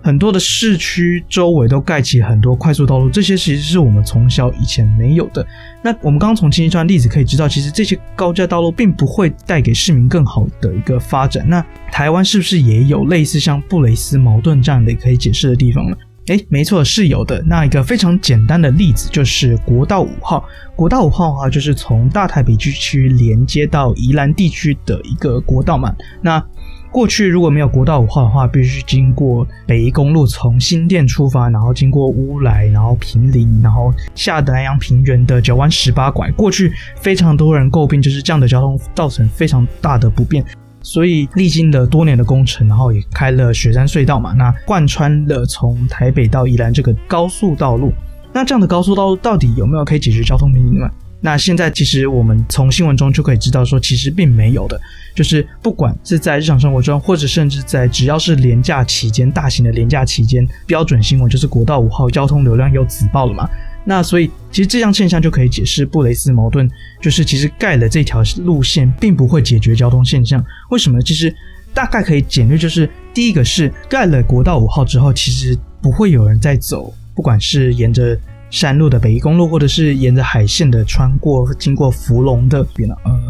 [0.01, 5.45] 很多的市区周围都盖起很多快速道路，这些其实是我们从小以前没有的。
[5.83, 11.45] 那我们刚从清溪川例子可以知道，其实这些高架道路并不会带给市民更好的一个发展。
[11.49, 15.97] 那台湾是不是也有类似像布雷斯矛盾这样的可以解释的地方呢？
[16.29, 17.43] 哎，没错，是有的。
[17.43, 20.43] 那一个非常简单的例子就是国道五号。
[20.75, 25.95] 国道五号的话，就是从大台北地区连接到宜兰地区的一个国道嘛。
[26.23, 26.43] 那
[26.91, 36.31] 过去如果没有国道五号的话，必须经过北宜公路，从新店出发，然后经过乌来，然后平林，然后下南阳平原的九弯十八拐。
[36.31, 40.43] 过去非常多人诟病，就是这样的交通造成非常大的不便。
[40.85, 47.93] 所以历经了多年的工程，然后也开了雪山隧道嘛，那贯穿了从台北到宜兰这个高速道路。
[48.33, 50.89] 那这样的高速道路到底有没有可以解决交通瓶颈呢？
[51.21, 54.79] 那现在其实我们从新闻中就可以知道说，其实并没有的。
[55.15, 63.49] 就是不管是在日常生活中，或者甚至在只要是连假期间，大型的连假期间，标准新闻就是国道五号交通流量又紫爆了嘛。
[63.85, 66.69] 那所以，其实这样现象就可以解释布雷斯矛盾，
[67.03, 70.45] 就是其实盖了这条路线，并不会解决交通现象。
[70.71, 71.01] 为什么？
[71.03, 71.35] 其实
[71.73, 78.19] 大概可以简略，就是第一个是盖了国道五号之后，其实不会有人再走，不管是沿着
[78.51, 83.21] 山路的北宜公路，或者是沿着海线的穿过经过福隆的边，呃，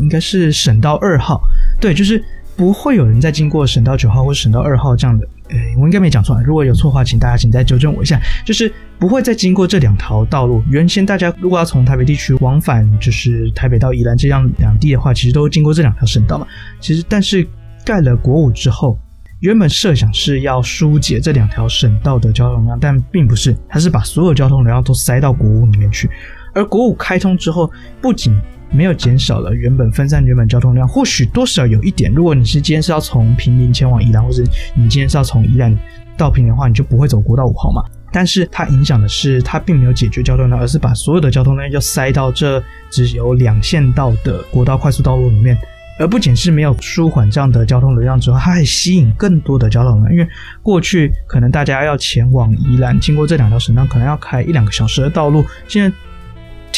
[0.00, 1.40] 应该是省道二号，
[1.80, 2.24] 对，就是。
[2.58, 6.40] 不会有人再经过省道九号或省道二号这样的，诶，我应该没讲错。
[6.42, 8.20] 如果有错的话，请大家请再纠正我一下。
[8.44, 10.62] 就是不会再经过这两条道路。
[10.70, 16.46] 原先大家如果要从台北地区往返，就是台北到宜兰这样两地的话，其实都经过这两条省道嘛。
[16.80, 17.46] 其实，但是
[17.84, 18.98] 盖了国五之后，
[19.40, 26.10] 原本设想是要疏解这两条省道的交通量，但并不是，它是把所有交通流量都塞到国五里面去。
[26.54, 28.36] 而国五开通之后，不仅
[28.70, 32.12] 没有减少了原本分散原本交通量，或许多少有一点。
[32.12, 34.42] 如果你是今天是要从平林前往宜兰，或者
[34.74, 35.76] 你今天是要从宜兰
[36.16, 37.82] 到平林的话，你就不会走国道五号嘛。
[38.10, 45.56] 但是它影响的是，它并没有解决交通量，而是把所有的交通量要塞到这只有两线道的国道快速道路里面。
[46.00, 50.12] 而不仅是没有舒缓这样的交通流量之后，它还吸引更多的交通量。
[50.12, 50.28] 因为
[50.62, 55.96] 过去可能大家要前往宜兰，经过这两条省道，可能要开一两个小时的道路，现在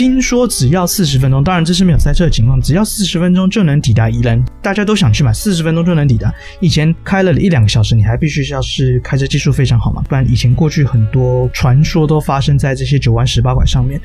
[0.00, 4.42] 听说只要四十分钟，当然这是没有塞车的情况，只要四十分钟就能抵达宜兰。
[4.62, 6.32] 大家都想去嘛，四十分钟就能抵达。
[6.58, 14.00] 以前开了一两个小时，你还必须要是开车技术非常好嘛，不然以前过去很多传说都发生在这些九弯十八拐上面。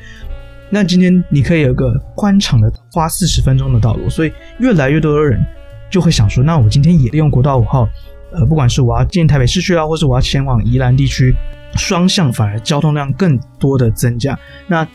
[0.68, 5.42] 那今天你可以有个宽敞的花四十分钟的道路，所以越来越多的人
[5.90, 7.88] 就会想说，那我今天也利用国道五号，
[8.34, 11.34] 呃，不管是我要进台北市区啊，或是我要前往宜兰地区，
[11.76, 14.38] 双向反而交通量更多的增加。
[14.66, 14.86] 那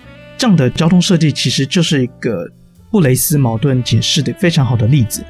[0.41, 2.49] 这样的交通设计其实就是一个
[2.89, 5.23] 布雷斯矛盾解释的非常好的例子。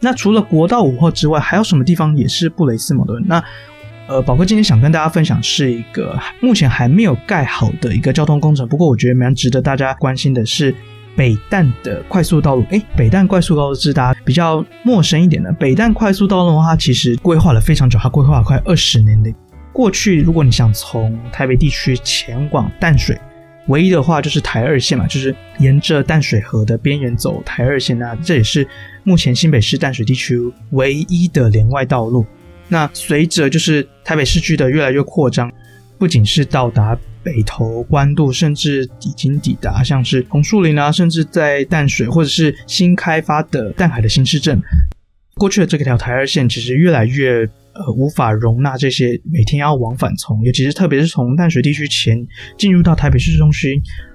[0.00, 3.22] 那除了国道五号之外，还有什么地方也是布雷斯矛盾？
[3.26, 3.44] 那
[4.08, 10.74] 呃，宝哥今天想跟大家分享是一个目前还没有盖好的一个交通工程，不过我觉得蛮值得大家关心的是
[11.16, 12.64] 北淡的快速道路。
[12.70, 15.50] 诶，北淡快速道路是大家比较陌生一点的。
[15.54, 19.32] 北淡快速道路的话，其实规划了非常久，它规划了快二十年的。
[19.72, 23.18] 过去，如果你想从台北地区前往淡水，
[23.68, 28.66] 唯一的话就是台二线嘛，就是沿着淡水河的边缘走台二线，那这也是
[29.02, 30.38] 目前新北市淡水地区
[30.70, 32.24] 唯一的连外道路。
[32.68, 35.52] 那随着就是台北市区的越来越扩张，
[35.98, 36.96] 不仅是到达
[37.26, 44.62] 北投、关渡，甚至已经抵达像是红树林啊，甚至在淡水或者是新开发的淡海的新市镇，
[45.34, 47.48] 过去的这条台二线其实越来越。
[47.78, 52.16] 呃，无法容纳这些每天要往返从，尤其是特别是从淡水地区前
[52.56, 53.70] 进入到台北市中心，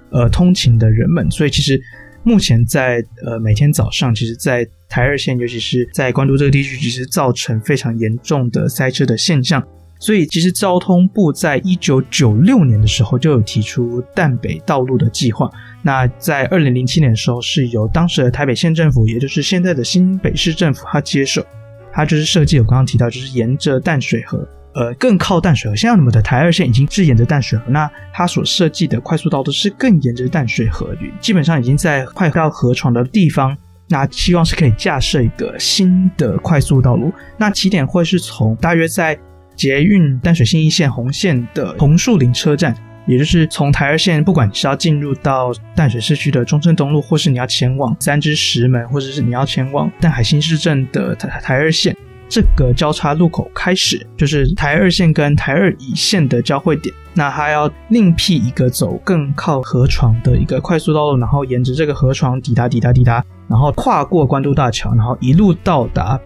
[0.10, 1.30] 呃，通勤的人们。
[1.30, 1.80] 所以其实
[2.24, 9.64] 目前在呃每天早上，其实，在台二线，尤其是在关渡这个地区，其实造成非常严重的塞车的现象。
[10.02, 15.50] 所以其实交通部在一九九六年的时候就有提出淡北道路的计划。
[15.84, 21.46] 那在二零零七年的时候，是由当时的台北县政府，也就是现在的新北市政府，他接手。
[21.94, 25.76] 它就是设计，我刚刚提到，就是沿着淡水河，呃，更靠淡水河。
[25.76, 33.56] 现在我们的台二线已经是沿着淡水河，那它所设计的快速道路是更沿着淡水河，基本上已经在快到河床的地方。
[33.90, 37.12] 那希望是可以架设一个新的快速道路。
[37.38, 39.20] 那起点会是从大约在
[39.62, 42.76] 捷运淡水新一线红线的红树林车站。
[43.06, 51.96] 也就是从台二线，不管是要进入到淡水市区的中正东路，或是你要前往三芝石门，或者是你要前往淡海新市镇的台台二线
[52.28, 56.94] 这个交叉路口开始，就是台二线跟台二乙线的交汇点。
[57.14, 66.20] 那它要另辟一个走更靠河床的一个快速道路，然后沿着这个河床抵达抵达抵达，然后跨过关渡大桥，然后一路到达。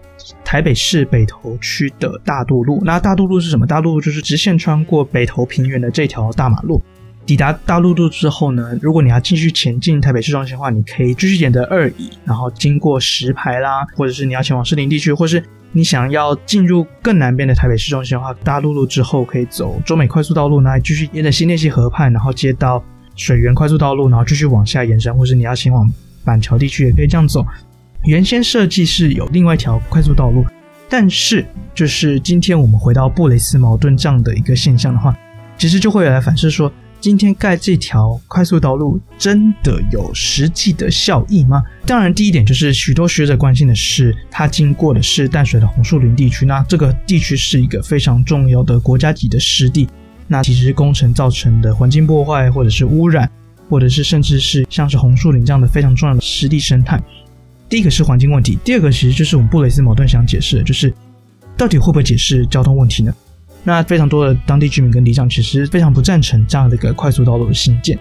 [0.44, 3.64] 台北市北投区的大渡路，那大渡路是什么？
[3.64, 6.82] 大渡路就是直线穿过北投平原的这条大马路。
[7.24, 22.82] 抵达大度路之后呢，如果你要继续前进台北市中心的话，你可以继续沿着二乙，然后经过石牌啦，或者是你要前往士林地区，或是你想要进入更南边的台北市中心的话，大度路之后可以走中美快速道路，那继续沿着新店溪河畔，然后接到
[23.14, 25.88] 水源快速道路，然后继续往下延伸，或是你要前往
[26.26, 27.46] 板桥地区也可以这样走。
[28.04, 30.44] 原先设计是有另外一条快速道路，
[30.90, 35.16] 但是就是今天我们回到布雷斯矛盾这样的一个现象的话，
[35.56, 41.62] 其实就会来反思说，今天盖这条快速道路真的有实际的效益吗？
[41.84, 49.88] 当然，第一点就是许多学者关心的是，它经过的是淡水的红树林地区，那这个地区是一个非常重要的国家级的湿地，
[50.28, 53.28] 那其实工程造成的环境破坏，或者是污染，
[53.68, 57.02] 或者是甚至是像是红树林这样的非常重要的湿地生态。
[57.68, 60.92] 第一个是环境问题，第二个其实就是我们布雷斯矛盾想解释的，就是
[61.56, 63.12] 到底会不会解释交通问题呢？
[63.64, 67.98] 那非常多的当地居民跟里长其实非常不赞成这样的一个快速道路的兴建。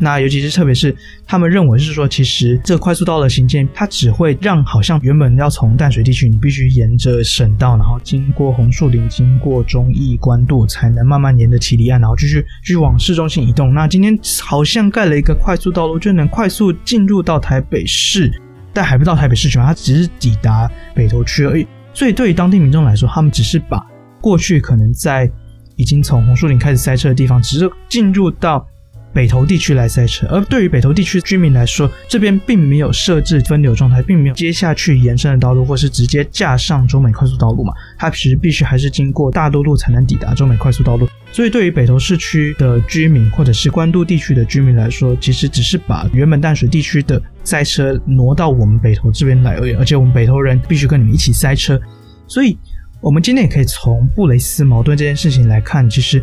[0.00, 0.94] 那尤其是特别是
[1.26, 13.74] 他们认为是说，其实这快速道路的兴建，它只会让好像原本要从淡水地区，你必须沿着省道，然后经过红树林，经过中义关渡，才能慢慢沿着唭哩岸，然后继续继续往市中心移动。
[13.74, 18.32] 那今天好像盖了一个快速道路，就能快速进入到台北市。
[18.72, 21.66] 但还不到台北市区，它只是抵达北投区而已。
[21.92, 23.84] 所以对于当地民众来说，他们只是把
[24.20, 25.28] 过去可能在
[25.74, 28.64] 已经从红树林开始塞车的地方，只是进入到。
[29.12, 37.72] 北投地区来塞车，而对于北投地区居民来说，这边并没有设置分流状态，并没有接下去延伸的道路，或是直接架上中美快速道路嘛。
[37.96, 41.08] 它其实必须还是经过大都路才能抵达中美快速道路。
[41.32, 49.72] 所以对于北投市区的居民，或者是关渡地区的居民来说，其实只是把原本淡水地区的塞车挪到我们北投这边来而已。
[49.72, 51.80] 而且我们北投人必须跟你们一起塞车。
[52.26, 52.56] 所以，
[53.00, 56.22] 我们今天也可以从布雷斯矛盾这件事情来看，其实。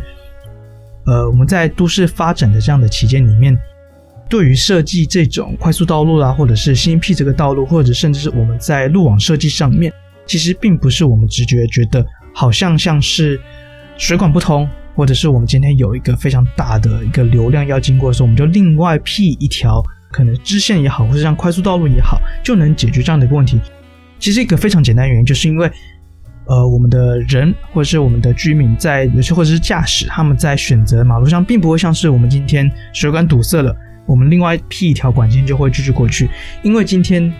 [1.06, 3.56] 呃，我们在都市发展的这样的期间里面，
[4.28, 9.92] 对于设计这种快速道路啦，或者是新辟这个道路，或者甚至是我们在路网设计上面，
[10.26, 12.04] 其实并不是我们直觉觉得
[12.34, 13.40] 好像像是
[13.96, 19.80] 水管不通，或者是我们今天有一个非常大的一个流量要经过的时候，我们就另外辟一条
[20.10, 23.60] 可能支线也好，或者像快速道路也好，就能解决这样的一个问题。
[24.18, 25.70] 其实一个非常简单原因，就是因为。
[26.46, 33.74] 呃，我们的人或者是我们的居民在，有些或者是驾驶，他们在选择马路上，并不会像是我们今天水管堵塞了，
[34.06, 36.30] 我们另外辟一条管线就会继续过去。
[36.62, 37.32] 因为今天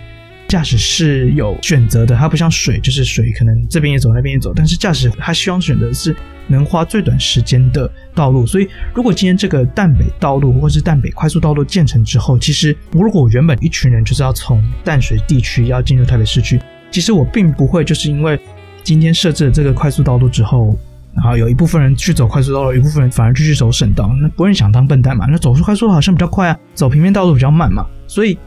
[0.45, 4.51] 驾驶是有选择的，它不像水，就是水可能这边也走，那边也走。
[4.53, 6.13] 但是驾驶他希望选择是
[6.47, 8.45] 能花最短时间的道路。
[8.45, 16.59] 所以，如果今天这个淡北道路或是淡北快速道路建成之后，其实如果原本一群人就是要从淡水地区要进入台北市区，
[16.91, 18.37] 其实我并不会就是因为。
[18.87, 20.73] 今天设置了这个快速道路之后，
[21.13, 25.25] 然后有一部分人去走快速道路，一部分人反而继续走省道，那不会想当笨蛋嘛？
[25.29, 27.85] 那走出快速好像比较快啊，走平面道路比较慢嘛。
[28.07, 28.39] 所以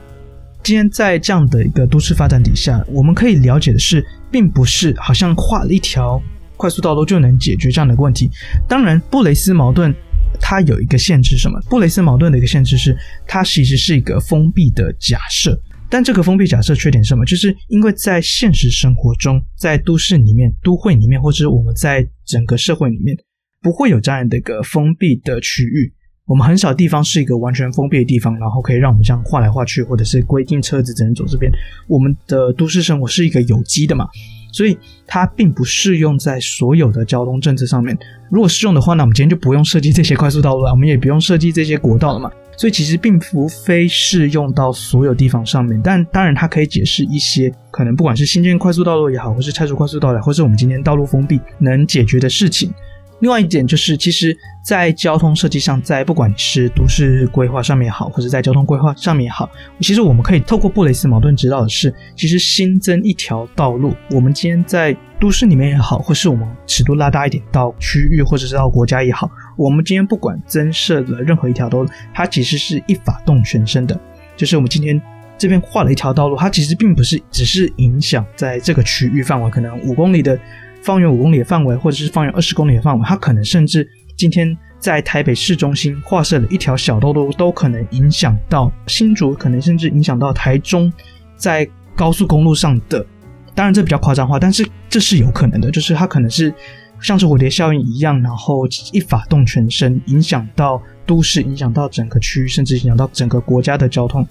[0.62, 6.18] 今天在这样的一个都市发展底下，我们可以了解的是，并不是好像画了一条
[6.56, 8.30] 快速道路就能解决这样的问题。
[8.66, 9.94] 当然，布雷斯矛盾
[10.40, 11.60] 它有一个限制，什么？
[11.68, 15.60] 布雷斯矛盾的一个限制是，它其实是一个封闭的假设。
[15.90, 17.24] 但这个封闭假设缺点是什么？
[17.24, 23.16] 就是因为在现实生活中，在都市里面、都会里面，或者是我们在整个社会里面，
[23.60, 25.92] 不会有这样的一个封闭的区域。
[26.26, 31.50] 我们很少地方是一个完全封闭的地方，然后可以让我们这样画来画去，或者是规定车子只能走这边。
[31.88, 34.06] 我们的都市生活是一个有机的嘛，
[34.52, 34.78] 所以
[35.08, 37.98] 它并不适用在所有的交通政策上面。
[38.30, 42.30] 如果适用的话，那我们今天就不用设计这些快速道路了，我们也不用设计这些国道了嘛。
[42.60, 52.70] 所以其实并不非适用到所有地方上面，但当然它可以解释一些可能不管是新建快速道路也好，或是拆除快速道路，或是我们今天道路封闭能解决的事情。
[53.20, 59.48] 另外一点就是，其实，在交通设计上，在不管是都市规划上面也好，或者在交通规划上面也好，
[59.80, 69.30] 其实我们可以透过布雷斯矛盾知道的是，其实新增一条道路，我们今天在都市里面也好，或是我们尺度拉大一点到区域或者是到国家也好。
[69.60, 74.00] 我们今天不管增设了任何一条道路，它其实是一法动全身的。
[74.34, 74.98] 就是我们今天
[75.36, 80.40] 这边画了一条道路，它其实并不是只是影响在这个区域范围，可能五公里的
[80.80, 83.86] 方圆五公里的范围，或者是方圆二十公里的范围，它可能甚至
[84.16, 90.90] 今天在台北市中心画设了一条小道路，都可能影响到新竹，可能甚至影响到台中，
[91.36, 93.04] 在高速公路上的。
[93.54, 96.50] 当然这比较夸张化，但是这是有可能的，就是它可能是。
[97.00, 104.26] 像是蝴蝶效应一样，然后一发动全身，影响到都市，影响到整个区域，甚至影响到整个国家的交通。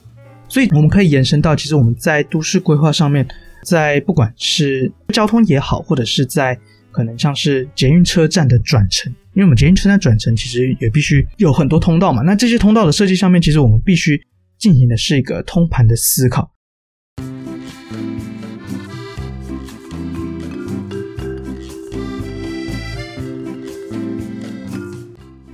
[0.47, 3.27] 所以我们可以延伸到，其实我们在都市规划上面，
[3.63, 6.57] 在不管是交通也好，或者是在
[6.91, 12.21] 可能像是捷运车站的转乘，因为我们捷运车站转乘其实也必须有很多通道嘛。
[12.23, 14.19] 那这些通道的设计上面，其实我们必须
[14.57, 16.51] 进行的是一个通盘的思考。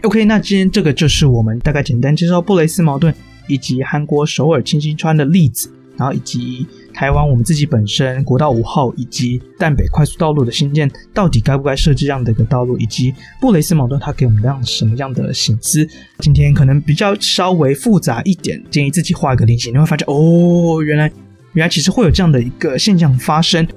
[0.05, 3.11] OK，那今天这个就是我们大概简单介绍布雷斯矛盾，
[3.47, 15.87] 以及韩国首尔清溪川的例子，然后以及台湾我们自己本身国道五号以及淡北快速道路的新建，到底该不该设置这样的一个道路，以及布雷斯矛盾它给我们样什么样的省思？
[16.19, 21.11] 今天可能比较稍微复杂一点，建议自己画一个菱形，你会发现哦，原来
[21.53, 23.67] 原来其实会有这样的一个现象发生。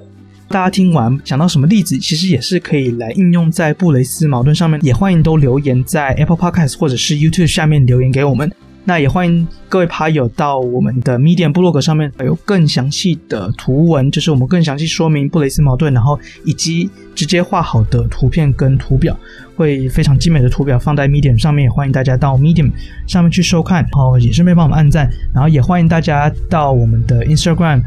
[0.48, 4.80] 大家听完想到什么例子，其实也是可以来应用在布雷斯矛盾上面。
[4.82, 8.50] 也欢迎都留言在 Apple Podcast 或者是 YouTube 下面留言给我们。
[8.84, 19.14] 那也欢迎各位爬友到我们的 Medium 部落格上面有更详细的图文，就是我们更详细说明布雷斯矛盾，然后以及直接画好的图片跟图表，
[19.54, 21.64] 会非常精美的图表放在 Medium 上面。
[21.64, 22.72] 也欢迎大家到 Medium
[23.06, 27.82] 上面去收看，然后也顺便帮我们按赞，然后也欢迎大家到我们的 Instagram。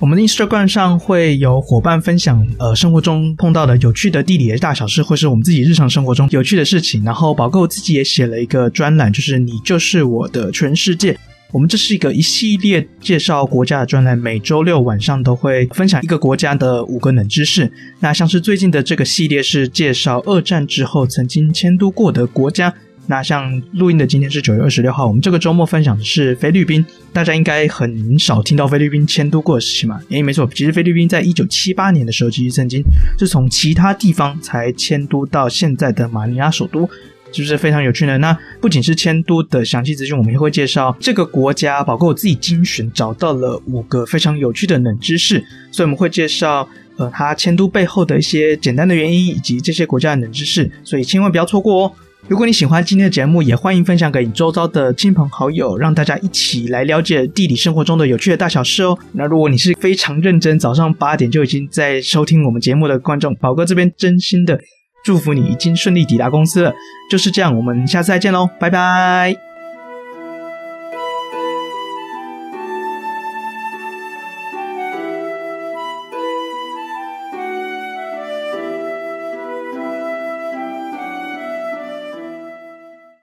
[0.00, 7.04] 我们的 Instagram 上会有伙伴分享，呃，生活中碰到的有趣的地理的大小事，或是我们自己日常生活中有趣的事情。
[7.04, 11.18] 然后宝哥自己也写了一个专栏，就是“你就是我的全世界”。
[11.52, 17.70] 我们这是一个一系列介绍国家的专栏，每周六晚上都会分享一个国家的五个冷知识。
[17.98, 22.72] 那像是最近的这个系列是介绍二战之后曾经迁都过的国家。
[23.10, 30.00] 那像录音的今天是九月二十六号，我们这个周末分享的是菲律宾，大家应该很少听到菲律宾迁都过的事情嘛？
[30.10, 32.80] 诶，没错，其实菲律宾在一九七八年的时候，其实曾经
[33.18, 36.88] 是从其他地方才迁都到现在的马尼拉首都，
[37.32, 38.16] 是不是非常有趣呢？
[38.18, 51.92] 那不仅是迁都的详细资讯，我们也会介绍这个国家，包括我自己精选找到了五个非常有趣的冷知识，所以我们会介绍呃它迁都背后的一些简单的原因，以及这些国家的冷知识，所以千万不要错过哦。
[52.28, 58.96] 如果你喜欢今天的节目，也欢迎分享给你周遭的亲朋好友，让大家一起来了解地理生活中的有趣的大小事哦。
[59.12, 64.60] 那如果你是非常认真，早上八点就已经在收听我们节目的观众，宝哥这边真心的
[65.04, 66.72] 祝福你已经顺利抵达公司了。
[67.10, 69.49] 就是这样，我们下次再见喽，拜拜。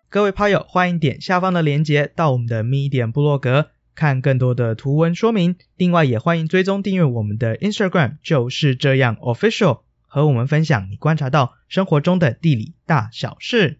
[0.09, 5.57] 各位炮友，欢迎点下方的链接到我们的 Medium 部落格看更多的图文说明。
[5.75, 13.79] 另外，也欢迎追踪订阅我们的 Instagram，就是这样 Official，和我们分享你观察到生活中的地理大小事。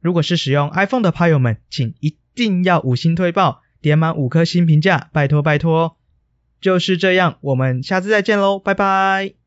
[0.00, 5.96] 如果是使用 iPhone 的炮友们，请一定要五星推爆，点满五颗星评价，拜托拜托。
[6.60, 9.41] 就是这样，我们下次再见喽，拜拜。